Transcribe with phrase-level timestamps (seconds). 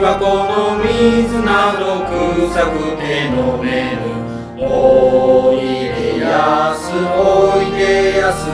[0.00, 4.06] はこの水など臭くて飲めぬ
[4.60, 5.56] おい
[5.90, 8.46] でやすおいでやす。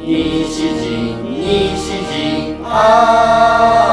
[0.00, 3.87] 西陣西陣あ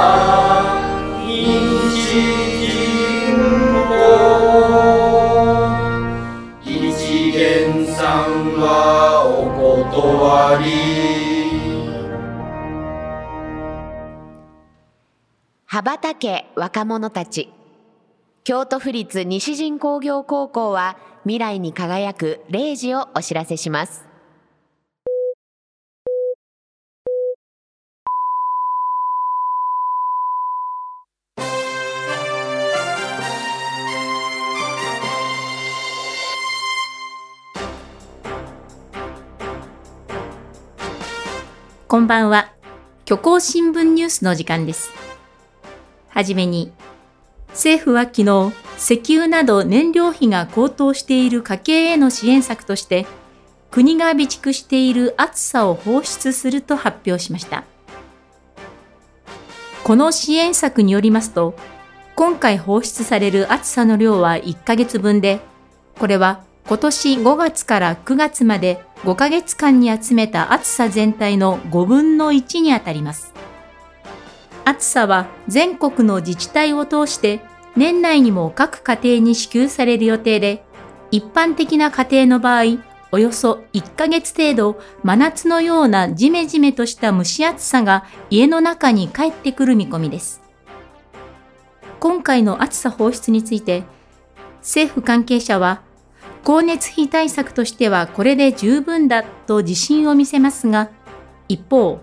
[16.16, 17.50] け若者たち
[18.44, 24.06] 京都府立西陣工業高校は未来に輝く0時をお知らせします
[41.96, 42.52] こんばんは。
[43.08, 44.95] 虚構新聞ニュースの時間です。
[46.16, 46.72] はじめに、
[47.50, 53.06] 政府は昨日、石油など燃料費が高騰している家計への支援策として、
[53.70, 57.66] 国が備蓄している暑さを放出すると発表しました。
[59.84, 61.54] この支援策によりますと、
[62.16, 65.42] 今回放出される暑さの量は1ヶ月分で、
[66.00, 73.34] これは今年5月から9月まで5ヶ月間に集めた暑さ全体の5分の1にあたります。
[74.66, 77.42] 暑さは全国の自治体を通して
[77.76, 80.66] 年内にも各家庭に支給される予定で、
[81.12, 82.80] 一般的な家庭の場合、
[83.12, 90.42] およそ1ヶ月程度真夏のようなジメジメとした蒸し暑さが家の中に帰ってくる見込みです。
[92.00, 93.84] 今回の暑さ放出について、
[94.60, 95.82] 政府関係者は
[96.44, 100.90] 光熱費対策としてはこれで十分だと自信を見せますが、
[101.48, 102.02] 一方、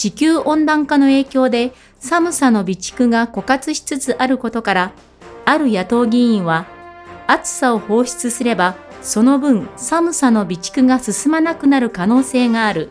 [0.00, 4.92] 地球温暖化の影響で寒さの備蓄が枯渇しつつあることから、
[5.44, 6.64] ある野党議員は、
[7.26, 12.88] 暑さを放出すれば、その分寒さの備蓄が進まなくなる可能性がある。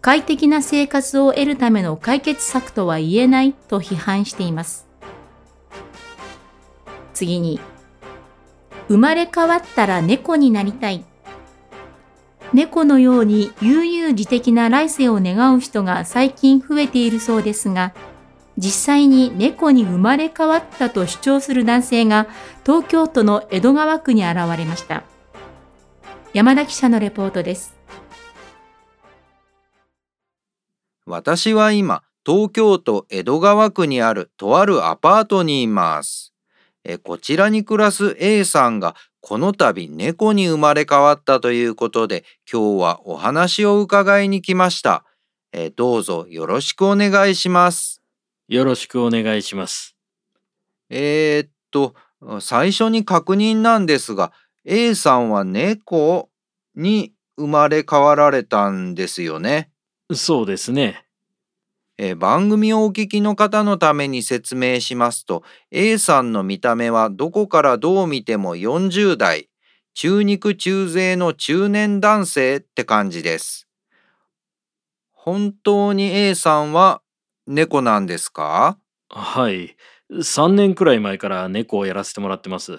[0.00, 4.88] 快適な生活を得るための解決策とは言えないと批判しています。
[7.14, 7.60] 次に、
[8.88, 11.04] 生まれ変わったら猫になりたい。
[12.54, 17.94] 猫のように悠々自適な来世を願う人が最近増えているそうですが、
[18.56, 22.26] 実際に猫に生まれ変わったと主張する男性が
[22.64, 25.04] 東京都の江戸川区に現れました。
[26.32, 27.76] 山田記者のレポートです。
[31.06, 36.34] 私は今、東京都江戸川区にあるとあるアパートにいます。
[36.84, 45.04] えこちらに暮らす A さんがこの度猫に生まれ変わったということで今日はお話を伺いに来ました。
[45.52, 48.02] えどうぞよろしくお願いします。
[48.48, 49.96] よろしくお願いします。
[50.90, 51.94] えー、っと
[52.40, 54.32] 最初に確認なんですが
[54.64, 56.30] A さんは猫
[56.74, 59.70] に生まれ変わられたんですよね。
[60.12, 61.07] そうですね。
[61.98, 69.48] えー番組をお聞きの方のために説明しますと A さんの見た目はどこからどう見ても40代
[69.94, 73.66] 中肉中背の中年男性って感じです。
[75.12, 77.02] 本当に A さんは
[77.48, 78.78] 猫なんですか？
[79.10, 79.76] はい。
[80.10, 82.74] 3年くらい前から猫をやらせてもらってます。
[82.74, 82.76] っ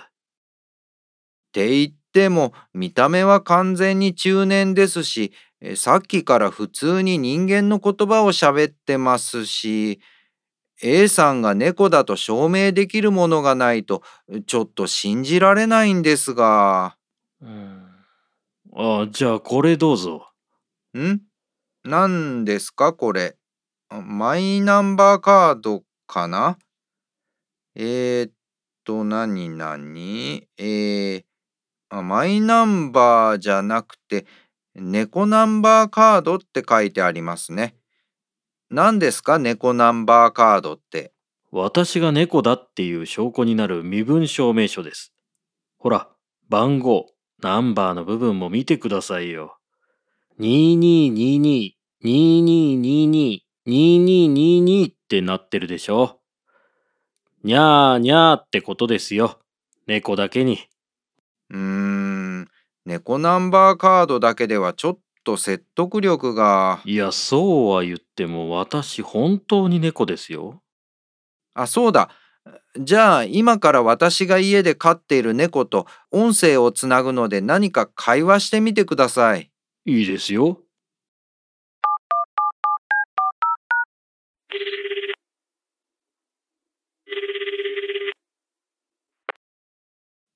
[1.52, 10.00] て言っても見た目は完全に中年ですしえーさっきから普通に人間の言葉を喋ってますし
[10.82, 14.02] A さんが猫だと証明できるものがないと
[14.48, 16.96] ちょっと信じられないんですが。
[17.42, 17.86] うん。
[18.76, 20.30] あじゃあこれどうぞ。
[20.98, 21.20] ん？
[21.84, 23.36] 何ですかこれ？
[23.90, 26.58] あマイナンバーカードかな？
[27.76, 28.32] えー、っ
[28.86, 30.48] と何何？
[30.58, 31.24] えー、
[31.90, 34.26] あマイナンバーじゃなくて
[34.80, 37.76] 猫ナンバーカードって書いてありますね。
[38.70, 41.14] 何ですか猫ナンバーカードって。
[41.52, 45.14] 私が猫だっていう証拠になる身分証明書です。
[45.78, 46.10] ほら、
[46.48, 47.08] 番号、
[47.42, 49.58] ナンバーの部分も見てくださいよ。
[50.40, 51.72] 2222、
[52.04, 56.20] 2222、2222ってなってるでしょ。
[57.44, 59.40] にゃーにゃーってことですよ。
[59.88, 60.60] 猫だけに。
[61.50, 62.49] うーん
[62.90, 66.82] 猫ナンバーカードだけではちょっと説得力が。
[66.86, 70.64] いや、そうは言っても私本当に猫ですよ。
[71.54, 72.10] あ、そうだ。
[72.80, 79.52] じゃあ今から私が家で飼っている猫と音声をつなぐので何か会話してみてください。
[79.86, 80.60] いいですよ。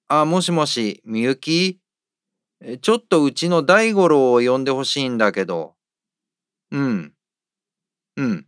[0.07, 1.82] あ、もしもし、みゆき？
[2.81, 5.75] ちょっとうちの大五郎を呼んでほしいんだけど。
[6.71, 7.13] うん。
[8.15, 8.45] うん。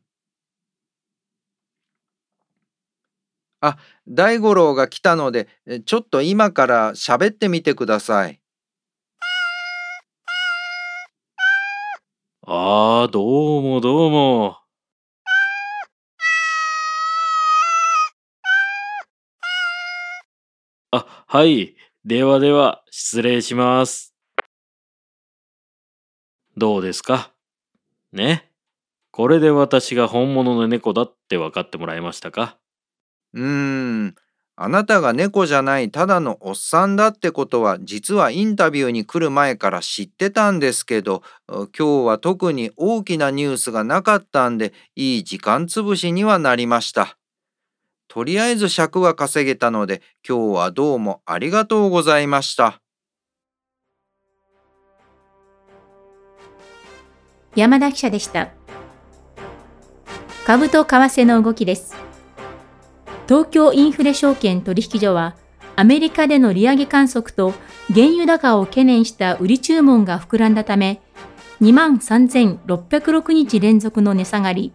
[3.61, 3.77] あ、
[4.07, 5.47] 大五郎が来たので、
[5.85, 8.39] ちょっと今から喋ってみてください。
[12.47, 14.57] ああ、どうもどうも。
[20.91, 21.75] あ、はい。
[22.07, 24.13] ではでは、失礼します。
[26.55, 27.31] どうですか？
[28.13, 28.47] ね？
[29.09, 32.57] これで私が本物の猫だって分かってもらえましたか？
[33.33, 34.15] うーん。
[34.55, 47.17] あなたが猫じゃないただのおっさんだってことは実はインタビューに来る前から知ってたんですけど今日は特に大きなニュースがなかったんでいい時間つぶしにはなりました。
[48.07, 52.81] とりあえず尺は稼げたので今日はどうもありがとうございました。
[57.55, 58.49] 山田記者でした。
[60.45, 61.95] 株と為替の動きです。
[63.27, 65.35] 東京インフレ証券取引所は、
[65.75, 67.53] アメリカでの利上げ観測と
[67.93, 71.01] 原油高を懸念した売り注文が膨らんだため、
[71.61, 74.73] 23,606日連続の値下がり。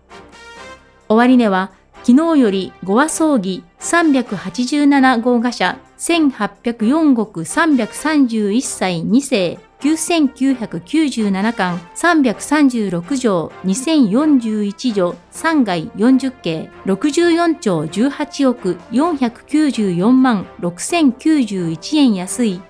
[1.08, 1.72] 終値は、
[2.02, 22.61] 昨日より5和葬儀387号賀社1804国331歳2世9997巻336条2041条3外40系64兆18億494万6091円安い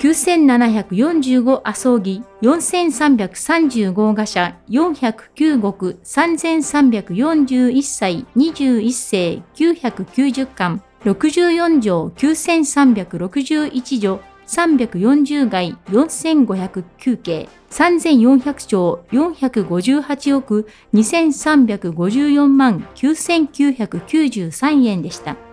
[0.00, 25.49] 9745麻葬儀4335賀社409国3341歳21世990巻64条9361条340外4509系3400兆458億2354万9993円でした。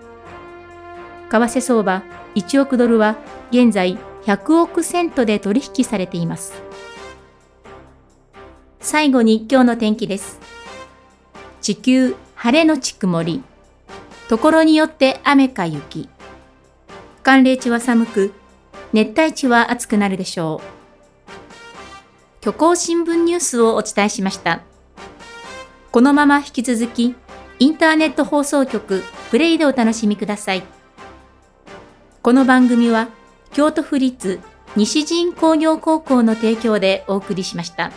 [1.29, 2.03] 為替相場
[2.35, 3.17] 1億ドルは
[3.51, 6.61] 現在100億セントで取引されています。
[8.79, 10.39] 最後に今日の天気です。
[11.61, 13.43] 地球晴れのち曇り。
[14.29, 16.09] ところによって雨か雪。
[17.23, 18.33] 寒冷地は寒く、
[18.93, 20.77] 熱帯地は暑くなるでしょう。
[22.41, 24.61] 虚構新聞ニュースをお伝えしました。
[25.91, 27.15] このまま引き続き、
[27.59, 30.76] インターネット放送局プレイでお楽しみください。
[32.27, 33.07] この番組は、
[33.53, 34.41] 京都府立
[34.75, 37.93] 西陣工業高校の提供でお送りしました。